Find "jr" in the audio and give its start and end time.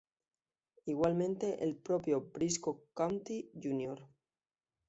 3.53-4.03